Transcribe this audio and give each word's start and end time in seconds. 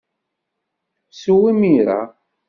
Sew 1.19 1.39
imir-a! 1.51 1.99